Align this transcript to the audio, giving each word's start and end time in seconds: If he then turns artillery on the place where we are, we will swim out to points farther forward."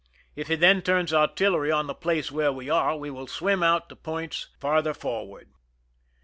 If 0.35 0.47
he 0.47 0.55
then 0.55 0.81
turns 0.81 1.13
artillery 1.13 1.69
on 1.71 1.85
the 1.85 1.93
place 1.93 2.31
where 2.31 2.51
we 2.51 2.71
are, 2.71 2.97
we 2.97 3.11
will 3.11 3.27
swim 3.27 3.61
out 3.61 3.87
to 3.89 3.95
points 3.95 4.47
farther 4.59 4.95
forward." 4.95 5.51